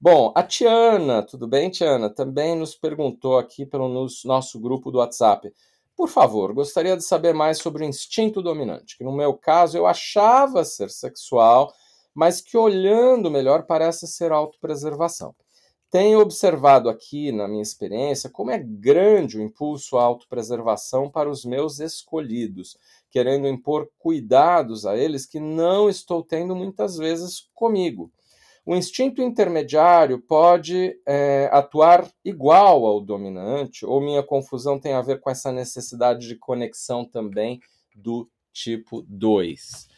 [0.00, 2.09] Bom, a Tiana, tudo bem, Tiana?
[2.09, 3.88] Também nos perguntou aqui pelo
[4.24, 5.52] nosso grupo do WhatsApp.
[5.96, 9.88] Por favor, gostaria de saber mais sobre o instinto dominante, que no meu caso eu
[9.88, 11.74] achava ser sexual,
[12.14, 15.35] mas que olhando melhor parece ser autopreservação.
[15.92, 21.44] Tenho observado aqui, na minha experiência, como é grande o impulso à autopreservação para os
[21.44, 22.78] meus escolhidos,
[23.11, 28.11] querendo impor cuidados a eles que não estou tendo muitas vezes comigo.
[28.64, 35.20] O instinto intermediário pode é, atuar igual ao dominante, ou minha confusão tem a ver
[35.20, 37.61] com essa necessidade de conexão também
[37.94, 39.90] do tipo 2?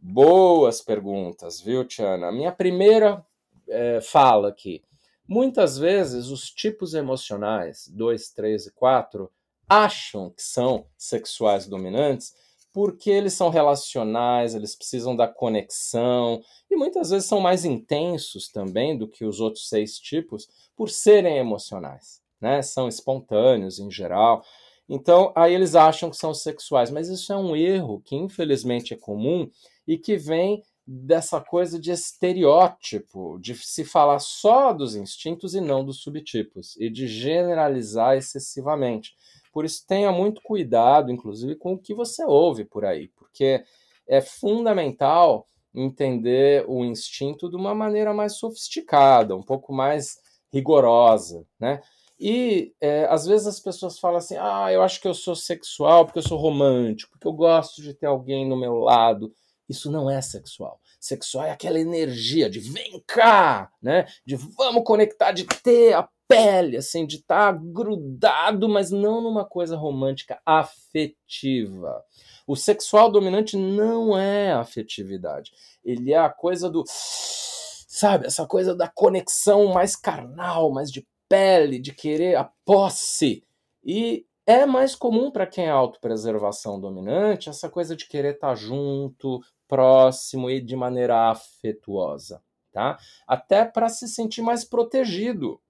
[0.00, 2.32] Boas perguntas, viu, Tiana?
[2.32, 3.22] Minha primeira
[3.68, 4.82] é, fala aqui
[5.28, 9.30] Muitas vezes os tipos emocionais 2, 3 e 4
[9.68, 12.32] acham que são sexuais dominantes
[12.72, 18.96] porque eles são relacionais, eles precisam da conexão e muitas vezes são mais intensos também
[18.96, 22.60] do que os outros seis tipos por serem emocionais, né?
[22.60, 24.44] São espontâneos em geral.
[24.86, 28.96] Então, aí eles acham que são sexuais, mas isso é um erro que infelizmente é
[28.96, 29.50] comum
[29.88, 35.84] e que vem dessa coisa de estereótipo, de se falar só dos instintos e não
[35.84, 39.14] dos subtipos, e de generalizar excessivamente.
[39.52, 43.64] Por isso, tenha muito cuidado, inclusive, com o que você ouve por aí, porque
[44.06, 50.18] é fundamental entender o instinto de uma maneira mais sofisticada, um pouco mais
[50.52, 51.80] rigorosa, né?
[52.18, 56.06] E é, às vezes as pessoas falam assim: ah, eu acho que eu sou sexual
[56.06, 59.32] porque eu sou romântico, porque eu gosto de ter alguém no meu lado.
[59.68, 60.80] Isso não é sexual.
[61.00, 64.06] Sexual é aquela energia de vem cá, né?
[64.24, 69.44] De vamos conectar, de ter a pele, assim, de estar tá grudado, mas não numa
[69.44, 72.02] coisa romântica afetiva.
[72.46, 75.52] O sexual dominante não é afetividade.
[75.84, 76.84] Ele é a coisa do.
[76.86, 83.42] Sabe, essa coisa da conexão mais carnal, mais de pele, de querer a posse.
[83.84, 88.54] E é mais comum para quem é autopreservação dominante essa coisa de querer estar tá
[88.54, 92.98] junto, próximo e de maneira afetuosa, tá?
[93.26, 95.60] Até para se sentir mais protegido.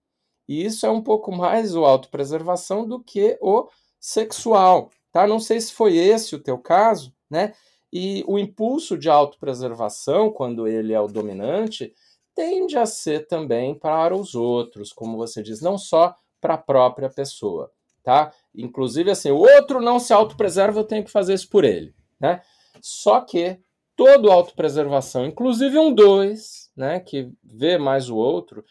[0.49, 5.27] E isso é um pouco mais o autopreservação do que o sexual, tá?
[5.27, 7.53] Não sei se foi esse o teu caso, né?
[7.93, 11.93] E o impulso de autopreservação, quando ele é o dominante,
[12.35, 17.09] tende a ser também para os outros, como você diz, não só para a própria
[17.09, 18.33] pessoa, tá?
[18.55, 22.43] Inclusive, assim, o outro não se autopreserva, eu tenho que fazer isso por ele, né?
[22.81, 23.59] Só que
[23.97, 28.65] todo autopreservação, inclusive um dois, né, que vê mais o outro,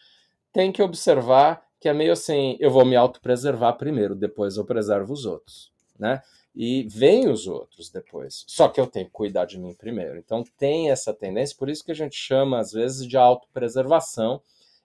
[0.52, 5.12] tem que observar que é meio assim, eu vou me autopreservar primeiro, depois eu preservo
[5.12, 6.22] os outros, né?
[6.54, 8.44] E vem os outros depois.
[8.46, 10.16] Só que eu tenho que cuidar de mim primeiro.
[10.16, 14.40] Então tem essa tendência, por isso que a gente chama às vezes de autopreservação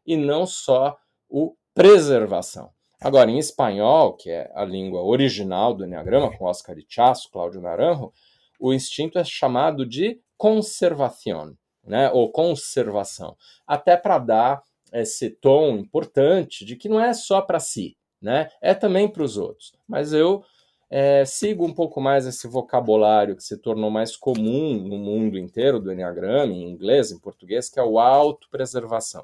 [0.06, 0.98] e não só
[1.30, 2.70] o preservação.
[3.00, 8.12] Agora, em espanhol, que é a língua original do Enneagrama, com Oscar Ichaço, Cláudio Naranjo,
[8.60, 12.10] o instinto é chamado de conservação, né?
[12.10, 17.96] ou conservação, até para dar esse tom importante de que não é só para si,
[18.20, 18.50] né?
[18.60, 19.72] é também para os outros.
[19.88, 20.44] Mas eu
[20.90, 25.80] é, sigo um pouco mais esse vocabulário que se tornou mais comum no mundo inteiro
[25.80, 29.24] do Enneagrama, em inglês, em português, que é o autopreservação.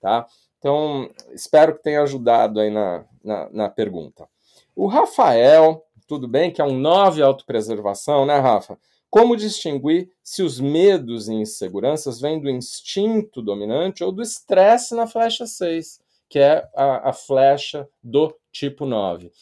[0.00, 0.26] Tá?
[0.58, 4.28] Então, espero que tenha ajudado aí na, na, na pergunta.
[4.74, 8.76] O Rafael, tudo bem, que é um 9 autopreservação, né, Rafa?
[9.10, 15.06] Como distinguir se os medos e inseguranças vêm do instinto dominante ou do estresse na
[15.06, 19.32] flecha 6, que é a, a flecha do tipo 9?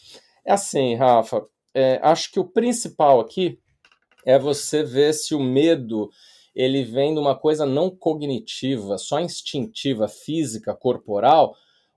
[0.44, 3.58] É assim, Rafa, é, acho que o principal aqui
[4.24, 6.10] é você ver se o medo
[6.54, 11.54] ele vem de uma coisa não cognitiva, só instintiva, física, corporal,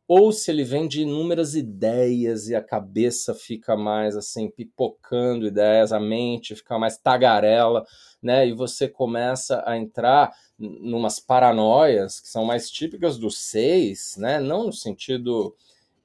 [0.10, 5.94] ou se ele vem de inúmeras ideias e a cabeça fica mais assim pipocando ideias,
[5.94, 7.86] a mente fica mais tagarela,
[8.20, 8.48] né?
[8.48, 14.40] E você começa a entrar numas paranoias que são mais típicas do seis, né?
[14.40, 15.56] Não no sentido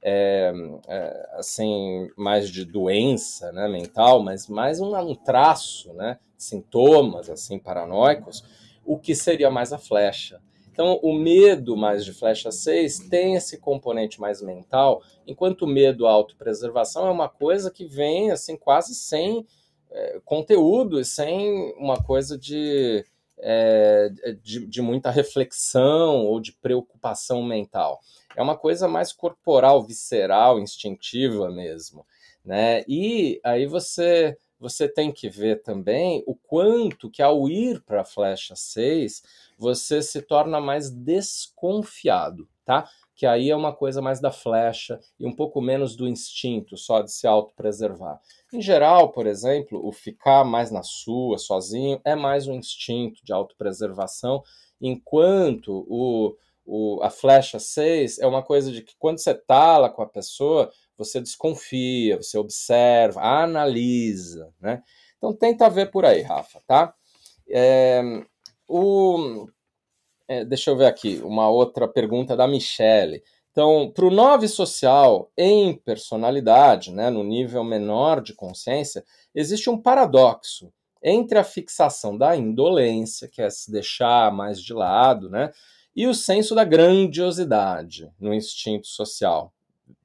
[0.02, 0.52] é,
[0.86, 7.58] é, assim, mais de doença né, mental, mas mais um, um traço, né, sintomas assim
[7.58, 8.44] paranoicos,
[8.84, 10.42] o que seria mais a flecha.
[10.74, 16.04] Então, o medo mais de flecha 6 tem esse componente mais mental, enquanto o medo
[16.04, 19.46] à autopreservação é uma coisa que vem assim quase sem
[19.88, 23.06] é, conteúdo sem uma coisa de,
[23.38, 24.10] é,
[24.42, 28.00] de, de muita reflexão ou de preocupação mental
[28.34, 32.04] é uma coisa mais corporal, visceral, instintiva mesmo,
[32.44, 32.82] né?
[32.88, 38.04] E aí você você tem que ver também o quanto que ao ir para a
[38.04, 39.22] flecha 6,
[39.58, 42.88] você se torna mais desconfiado, tá?
[43.14, 47.00] Que aí é uma coisa mais da flecha e um pouco menos do instinto só
[47.00, 48.20] de se autopreservar.
[48.52, 53.32] Em geral, por exemplo, o ficar mais na sua, sozinho, é mais um instinto de
[53.32, 54.42] autopreservação,
[54.80, 59.90] enquanto o o, a flecha 6 é uma coisa de que quando você tá lá
[59.90, 64.82] com a pessoa, você desconfia, você observa, analisa, né?
[65.18, 66.94] Então tenta ver por aí, Rafa, tá?
[67.48, 68.02] É,
[68.68, 69.46] o,
[70.28, 73.22] é, deixa eu ver aqui, uma outra pergunta da Michele.
[73.50, 79.80] Então, para o 9 social em personalidade, né, no nível menor de consciência, existe um
[79.80, 85.52] paradoxo entre a fixação da indolência, que é se deixar mais de lado, né,
[85.94, 89.52] e o senso da grandiosidade no instinto social.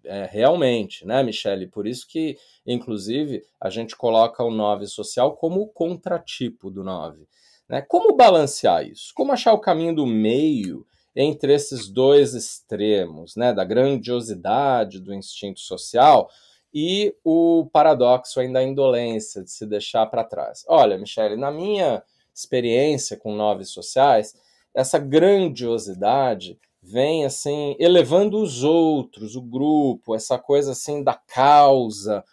[0.04, 1.68] É, realmente, né, Michele?
[1.68, 7.28] Por isso que, inclusive, a gente coloca o 9 social como o contratipo do 9.
[7.70, 7.82] Né?
[7.82, 9.14] Como balancear isso?
[9.14, 15.60] Como achar o caminho do meio entre esses dois extremos, né, da grandiosidade do instinto
[15.60, 16.30] social
[16.74, 20.64] e o paradoxo ainda da indolência, de se deixar para trás?
[20.68, 22.02] Olha, Michele, na minha
[22.34, 24.34] experiência com nove sociais,
[24.74, 32.24] essa grandiosidade vem assim elevando os outros, o grupo, essa coisa assim da causa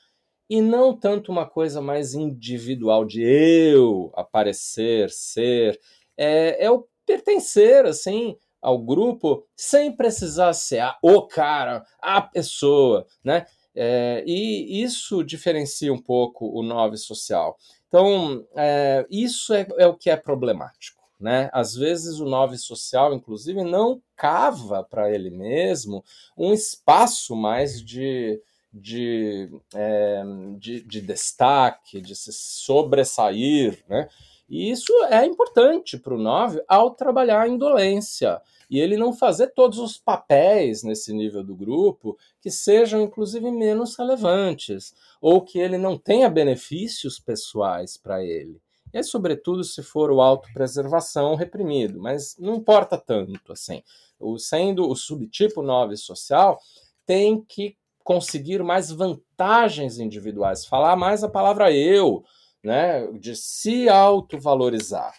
[0.48, 5.78] e não tanto uma coisa mais individual de eu aparecer, ser,
[6.16, 13.06] é, é o pertencer assim ao grupo sem precisar ser a, o cara, a pessoa,
[13.22, 13.46] né?
[13.78, 17.56] É, e isso diferencia um pouco o nove social.
[17.88, 20.96] Então, é, isso é, é o que é problemático.
[21.18, 21.48] Né?
[21.52, 26.04] Às vezes o nove social, inclusive, não cava para ele mesmo
[26.36, 28.40] um espaço mais de,
[28.80, 30.22] de, é,
[30.58, 33.82] de, de, destaque, de se sobressair.
[33.88, 34.08] Né?
[34.48, 38.40] E isso é importante para o nove ao trabalhar a indolência.
[38.68, 43.96] E ele não fazer todos os papéis nesse nível do grupo que sejam, inclusive, menos
[43.96, 48.60] relevantes, ou que ele não tenha benefícios pessoais para ele
[48.98, 53.82] e sobretudo se for o autopreservação reprimido, mas não importa tanto assim.
[54.18, 56.58] O, sendo o subtipo 9 social,
[57.04, 62.22] tem que conseguir mais vantagens individuais, falar mais a palavra eu,
[62.62, 65.12] né, de se autovalorizar.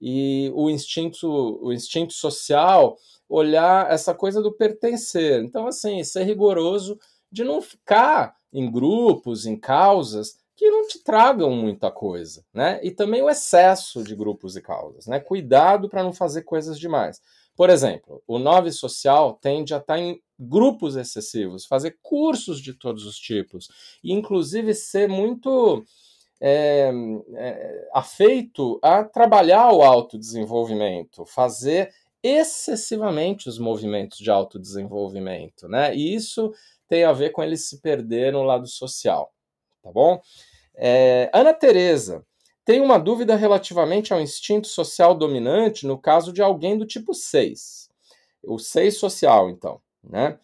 [0.00, 1.28] E o instinto,
[1.62, 5.40] o instinto social, olhar essa coisa do pertencer.
[5.44, 6.98] Então, assim, ser rigoroso
[7.30, 12.80] de não ficar em grupos, em causas que não te tragam muita coisa, né?
[12.82, 15.20] E também o excesso de grupos e causas, né?
[15.20, 17.20] Cuidado para não fazer coisas demais.
[17.62, 22.74] Por exemplo, o Nove Social tende a estar tá em grupos excessivos, fazer cursos de
[22.74, 23.68] todos os tipos,
[24.02, 25.84] e inclusive ser muito
[26.40, 26.90] é,
[27.36, 35.94] é, afeito a trabalhar o autodesenvolvimento, fazer excessivamente os movimentos de autodesenvolvimento, né?
[35.94, 36.52] E isso
[36.88, 39.32] tem a ver com ele se perder no lado social,
[39.80, 40.20] tá bom?
[40.74, 42.26] É, Ana Teresa
[42.64, 47.90] tem uma dúvida relativamente ao instinto social dominante no caso de alguém do tipo 6.
[48.44, 50.38] O 6 social, então, né?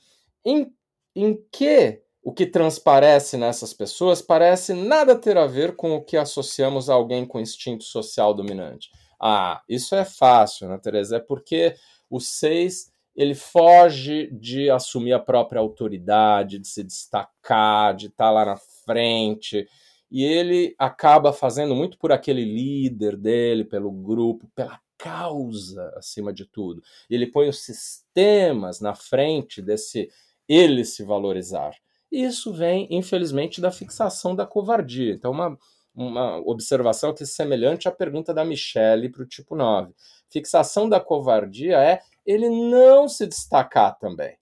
[0.45, 0.73] Em,
[1.14, 6.16] em que o que transparece nessas pessoas parece nada ter a ver com o que
[6.16, 8.91] associamos a alguém com instinto social dominante.
[9.21, 11.16] Ah, isso é fácil, né, Tereza?
[11.16, 11.75] É porque
[12.11, 18.45] o 6 ele foge de assumir a própria autoridade, de se destacar, de estar lá
[18.45, 19.66] na frente.
[20.11, 26.45] E ele acaba fazendo muito por aquele líder dele, pelo grupo, pela causa acima de
[26.45, 26.83] tudo.
[27.09, 30.11] Ele põe os sistemas na frente desse
[30.49, 31.73] ele se valorizar.
[32.11, 35.13] E isso vem, infelizmente, da fixação da covardia.
[35.13, 35.59] Então, uma
[35.99, 39.93] uma observação que é semelhante à pergunta da Michelle para o tipo 9.
[40.31, 44.37] Fixação da covardia é ele não se destacar também.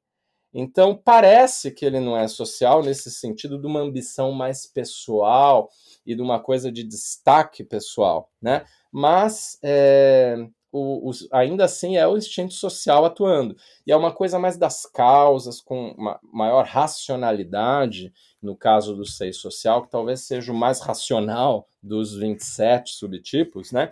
[0.59, 5.69] Então, parece que ele não é social nesse sentido de uma ambição mais pessoal
[6.07, 8.65] e de uma coisa de destaque pessoal, né?
[8.91, 13.55] Mas é, o, o, ainda assim é o instinto social atuando.
[13.87, 19.37] E é uma coisa mais das causas, com uma maior racionalidade, no caso do seis
[19.37, 23.91] social, que talvez seja o mais racional dos 27 subtipos, né?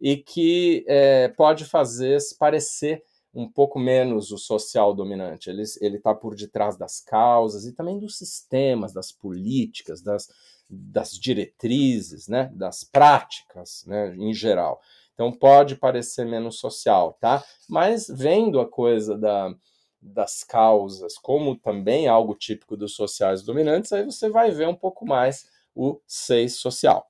[0.00, 3.02] E que é, pode fazer se parecer
[3.34, 5.50] um pouco menos o social dominante.
[5.50, 5.62] Ele
[5.96, 10.28] está por detrás das causas e também dos sistemas, das políticas, das,
[10.70, 12.50] das diretrizes, né?
[12.54, 14.14] das práticas né?
[14.16, 14.80] em geral.
[15.14, 17.44] Então pode parecer menos social, tá?
[17.68, 19.54] Mas vendo a coisa da,
[20.00, 25.06] das causas como também algo típico dos sociais dominantes, aí você vai ver um pouco
[25.06, 27.08] mais o seis social,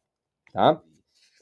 [0.53, 0.83] tá?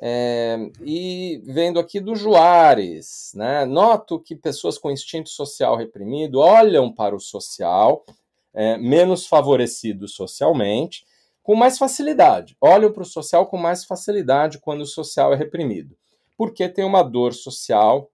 [0.04, 3.64] É, e vendo aqui do Juarez, né?
[3.64, 8.04] Noto que pessoas com instinto social reprimido olham para o social,
[8.52, 11.04] é, menos favorecidos socialmente,
[11.40, 12.56] com mais facilidade.
[12.60, 15.96] Olham para o social com mais facilidade quando o social é reprimido
[16.42, 18.10] porque tem uma dor social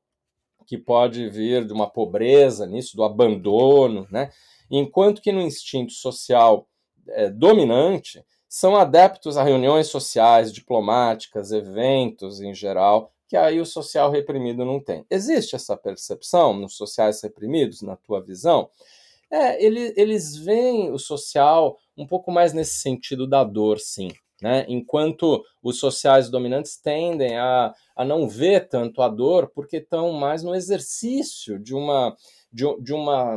[0.67, 4.31] que pode vir de uma pobreza nisso, do abandono, né?
[4.71, 6.69] Enquanto que no instinto social
[7.09, 14.11] é, dominante são adeptos a reuniões sociais, diplomáticas, eventos em geral, que aí o social
[14.11, 15.05] reprimido não tem.
[15.11, 18.71] Existe essa percepção nos sociais reprimidos, na tua visão?
[19.31, 24.09] É, ele, eles veem o social um pouco mais nesse sentido da dor, sim.
[24.41, 24.65] Né?
[24.69, 30.43] Enquanto os sociais dominantes tendem a, a não ver tanto a dor porque estão mais
[30.43, 32.17] no exercício de uma,
[32.51, 33.37] de, de uma,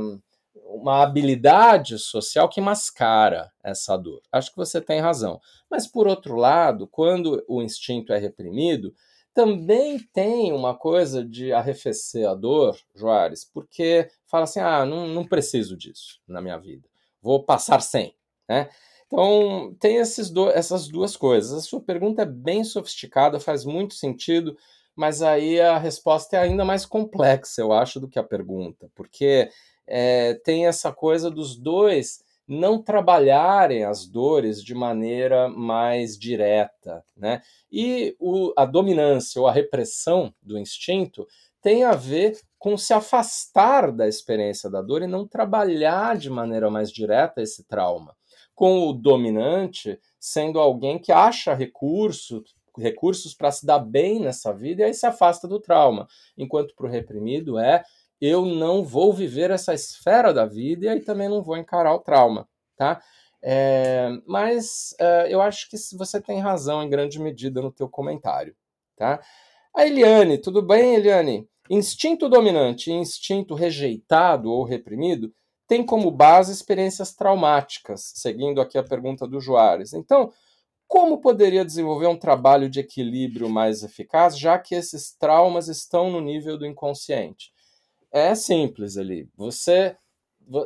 [0.75, 4.21] uma habilidade social que mascara essa dor.
[4.31, 5.39] Acho que você tem razão.
[5.69, 8.93] Mas, por outro lado, quando o instinto é reprimido,
[9.33, 15.25] também tem uma coisa de arrefecer a dor, Juarez, porque fala assim: ah, não, não
[15.25, 16.87] preciso disso na minha vida,
[17.21, 18.13] vou passar sem.
[18.47, 18.69] Né?
[19.07, 20.01] Então, tem
[20.33, 21.51] do, essas duas coisas.
[21.53, 24.57] A sua pergunta é bem sofisticada, faz muito sentido,
[24.95, 29.49] mas aí a resposta é ainda mais complexa, eu acho, do que a pergunta, porque
[29.93, 37.41] é, tem essa coisa dos dois não trabalharem as dores de maneira mais direta, né?
[37.69, 41.27] E o, a dominância ou a repressão do instinto
[41.61, 46.69] tem a ver com se afastar da experiência da dor e não trabalhar de maneira
[46.69, 48.15] mais direta esse trauma
[48.55, 52.43] com o dominante sendo alguém que acha recurso,
[52.77, 56.07] recursos para se dar bem nessa vida e aí se afasta do trauma.
[56.37, 57.83] Enquanto para o reprimido é
[58.21, 61.99] eu não vou viver essa esfera da vida e aí também não vou encarar o
[61.99, 62.47] trauma,
[62.77, 63.01] tá?
[63.43, 68.55] É, mas é, eu acho que você tem razão em grande medida no teu comentário,
[68.95, 69.19] tá?
[69.75, 71.49] A Eliane, tudo bem, Eliane?
[71.69, 75.33] Instinto dominante e instinto rejeitado ou reprimido
[75.67, 79.93] tem como base experiências traumáticas, seguindo aqui a pergunta do Juarez.
[79.93, 80.31] Então,
[80.85, 86.19] como poderia desenvolver um trabalho de equilíbrio mais eficaz, já que esses traumas estão no
[86.19, 87.53] nível do inconsciente?
[88.11, 89.29] É simples ali.
[89.35, 89.95] Você,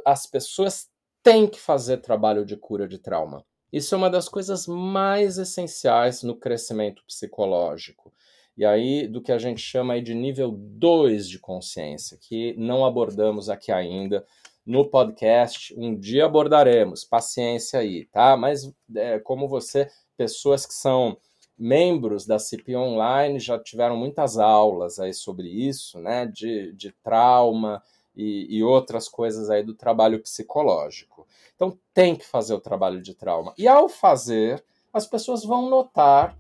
[0.04, 0.90] as pessoas
[1.22, 3.46] têm que fazer trabalho de cura de trauma.
[3.72, 8.14] Isso é uma das coisas mais essenciais no crescimento psicológico.
[8.58, 12.86] e aí do que a gente chama aí de nível 2 de consciência, que não
[12.86, 14.26] abordamos aqui ainda
[14.66, 15.74] no podcast.
[15.78, 18.38] Um dia abordaremos, paciência aí, tá?
[18.38, 21.18] Mas é, como você, pessoas que são
[21.58, 26.26] membros da CP Online já tiveram muitas aulas aí sobre isso, né?
[26.26, 27.82] De, de trauma
[28.16, 31.28] e, e outras coisas aí do trabalho psicológico.
[31.56, 33.54] Então tem que fazer o trabalho de trauma.
[33.58, 36.38] E ao fazer, as pessoas vão notar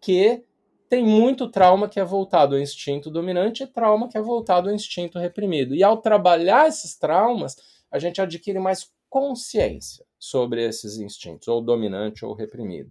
[0.00, 0.44] que
[0.88, 4.74] tem muito trauma que é voltado ao instinto dominante e trauma que é voltado ao
[4.74, 5.74] instinto reprimido.
[5.74, 7.56] E ao trabalhar esses traumas,
[7.90, 12.90] a gente adquire mais consciência sobre esses instintos, ou dominante ou reprimido.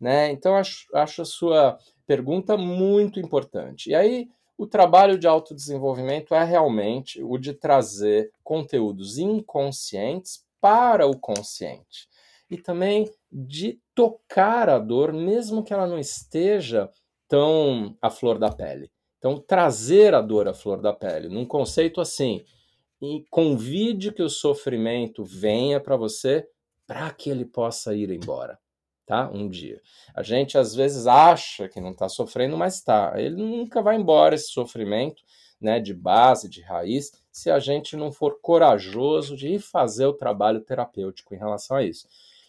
[0.00, 0.30] Né?
[0.30, 3.90] Então, acho, acho a sua pergunta muito importante.
[3.90, 11.18] E aí, o trabalho de autodesenvolvimento é realmente o de trazer conteúdos inconscientes para o
[11.18, 12.08] consciente.
[12.50, 16.90] E também de tocar a dor, mesmo que ela não esteja
[17.28, 18.90] tão à flor da pele.
[19.18, 22.44] Então, trazer a dor à flor da pele, num conceito assim,
[23.00, 26.46] e convide que o sofrimento venha para você
[26.86, 28.58] para que ele possa ir embora
[29.06, 29.30] tá?
[29.32, 29.80] Um dia.
[30.14, 33.14] A gente às vezes acha que não está sofrendo, mas está.
[33.16, 35.22] Ele nunca vai embora esse sofrimento,
[35.60, 40.12] né, de base, de raiz, se a gente não for corajoso de ir fazer o
[40.12, 42.06] trabalho terapêutico em relação a isso.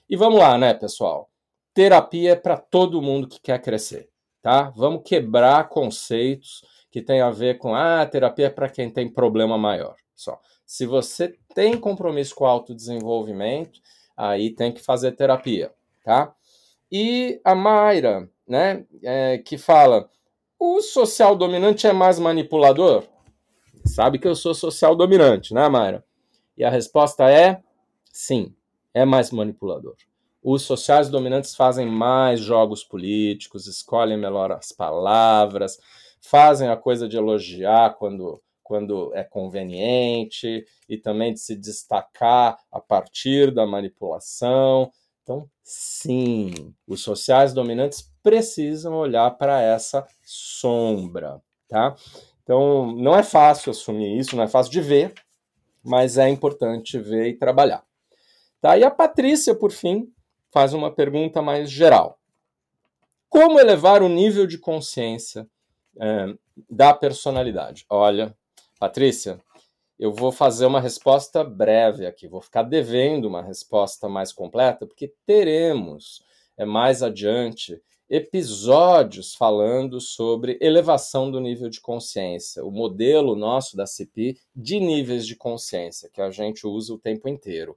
[0.09, 1.29] E vamos lá, né, pessoal?
[1.73, 4.09] Terapia é para todo mundo que quer crescer,
[4.41, 4.69] tá?
[4.75, 9.57] Vamos quebrar conceitos que tem a ver com ah, terapia é para quem tem problema
[9.57, 9.95] maior.
[10.15, 10.39] Só.
[10.65, 13.81] Se você tem compromisso com o autodesenvolvimento,
[14.15, 16.33] aí tem que fazer terapia, tá?
[16.91, 20.09] E a Mayra, né, é, que fala:
[20.59, 23.03] o social dominante é mais manipulador?
[23.86, 26.03] Sabe que eu sou social dominante, né, Mayra?
[26.57, 27.61] E a resposta é
[28.11, 28.55] sim,
[28.93, 29.95] é mais manipulador.
[30.41, 35.79] Os sociais dominantes fazem mais jogos políticos, escolhem melhor as palavras,
[36.21, 42.79] fazem a coisa de elogiar quando, quando é conveniente e também de se destacar a
[42.79, 44.91] partir da manipulação.
[45.26, 51.95] Então, sim, os sociais dominantes precisam olhar para essa sombra, tá?
[52.43, 55.15] Então, não é fácil assumir isso, não é fácil de ver,
[55.84, 57.84] mas é importante ver e trabalhar.
[58.61, 58.78] Tá?
[58.78, 60.13] E a Patrícia, por fim,
[60.51, 62.19] faz uma pergunta mais geral.
[63.28, 65.47] Como elevar o nível de consciência
[65.99, 66.36] é,
[66.69, 67.84] da personalidade?
[67.89, 68.38] Olha,
[68.80, 69.39] Patrícia,
[69.97, 75.13] eu vou fazer uma resposta breve aqui, vou ficar devendo uma resposta mais completa, porque
[75.25, 76.23] teremos
[76.57, 83.87] é, mais adiante episódios falando sobre elevação do nível de consciência, o modelo nosso da
[83.87, 87.75] CPI de níveis de consciência, que a gente usa o tempo inteiro.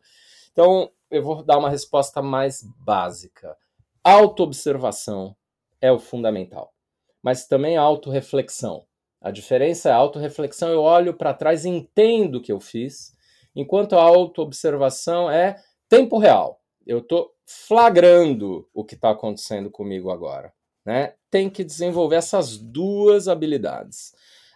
[0.52, 3.56] Então, eu vou dar uma resposta mais básica.
[4.04, 5.34] Autoobservação
[5.80, 6.74] é o fundamental,
[7.22, 8.84] mas também autorreflexão.
[9.20, 13.12] A diferença é a autorreflexão, eu olho para trás e entendo o que eu fiz,
[13.54, 15.56] enquanto a autoobservação é
[15.88, 16.60] tempo real.
[16.86, 20.52] Eu estou flagrando o que está acontecendo comigo agora.
[20.84, 21.14] Né?
[21.30, 24.12] Tem que desenvolver essas duas habilidades.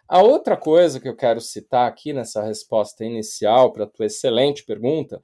[0.09, 4.65] A outra coisa que eu quero citar aqui nessa resposta inicial para a tua excelente
[4.65, 5.23] pergunta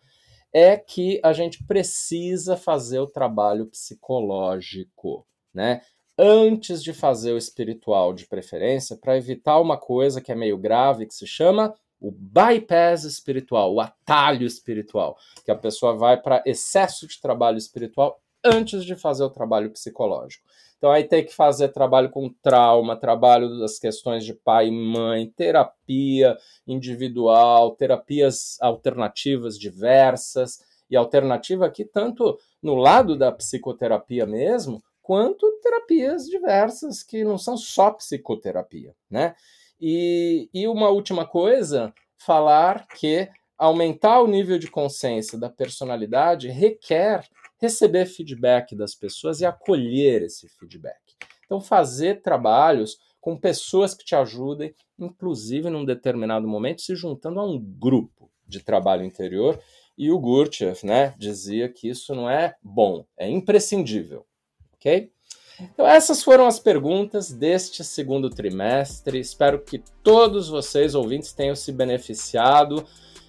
[0.53, 5.83] é que a gente precisa fazer o trabalho psicológico, né?
[6.19, 11.07] Antes de fazer o espiritual de preferência, para evitar uma coisa que é meio grave,
[11.07, 17.07] que se chama o bypass espiritual, o atalho espiritual, que a pessoa vai para excesso
[17.07, 20.45] de trabalho espiritual antes de fazer o trabalho psicológico.
[20.77, 25.29] Então aí tem que fazer trabalho com trauma, trabalho das questões de pai e mãe,
[25.37, 30.61] terapia individual, terapias alternativas diversas,
[30.91, 37.57] e alternativa aqui tanto no lado da psicoterapia mesmo, quanto terapias diversas que não são
[37.57, 39.35] só psicoterapia, né?
[39.81, 47.27] E, e uma última coisa, falar que aumentar o nível de consciência da personalidade requer
[47.59, 51.01] receber feedback das pessoas e acolher esse feedback.
[51.47, 57.47] Então, fazer trabalhos com pessoas que te ajudem, inclusive num determinado momento, se juntando a
[57.47, 59.59] um grupo de trabalho interior.
[59.97, 64.29] E o Gurdjieff né, dizia que isso não é bom, é imprescindível
[64.79, 65.11] ok?
[65.61, 69.19] Então, essas foram as perguntas deste segundo trimestre.
[69.19, 72.87] Espero que todos vocês, ouvintes, tenham se beneficiado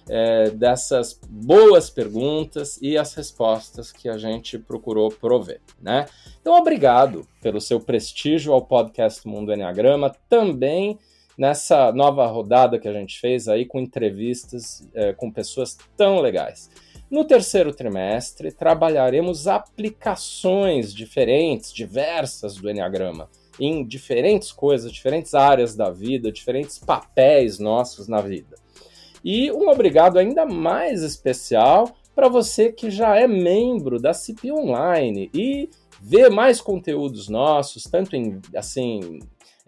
[0.08, 6.06] é, dessas boas perguntas e as respostas que a gente procurou prover, né?
[6.40, 10.98] Então, obrigado pelo seu prestígio ao podcast Mundo Enneagrama, também
[11.36, 16.70] nessa nova rodada que a gente fez aí com entrevistas é, com pessoas tão legais.
[17.10, 23.28] No terceiro trimestre, trabalharemos aplicações diferentes, diversas do Enneagrama.
[23.58, 28.56] em diferentes coisas, diferentes áreas da vida, diferentes papéis nossos na vida.
[29.22, 35.30] E um obrigado ainda mais especial para você que já é membro da CP Online
[35.34, 35.68] e
[36.00, 39.18] vê mais conteúdos nossos, tanto em assim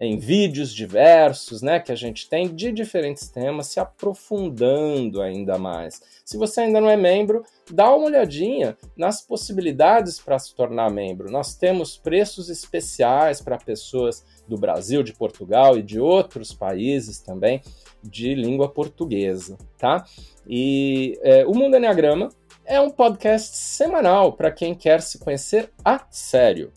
[0.03, 6.01] em vídeos diversos, né, que a gente tem de diferentes temas, se aprofundando ainda mais.
[6.25, 11.31] Se você ainda não é membro, dá uma olhadinha nas possibilidades para se tornar membro.
[11.31, 17.61] Nós temos preços especiais para pessoas do Brasil, de Portugal e de outros países também
[18.03, 20.03] de língua portuguesa, tá?
[20.45, 22.27] E é, o Mundo Enneagrama
[22.65, 26.71] é um podcast semanal para quem quer se conhecer a sério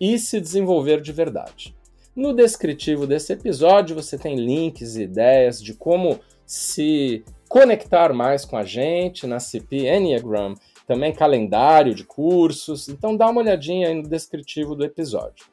[0.00, 1.78] e se desenvolver de verdade.
[2.14, 8.56] No descritivo desse episódio você tem links e ideias de como se conectar mais com
[8.56, 10.54] a gente na CP Enneagram,
[10.86, 15.46] também calendário de cursos, então dá uma olhadinha aí no descritivo do episódio.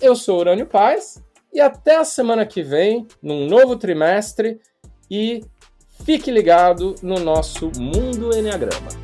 [0.00, 4.60] Eu sou Urânio Paz e até a semana que vem, num novo trimestre,
[5.10, 5.42] e
[6.04, 9.01] fique ligado no nosso Mundo Enneagrama.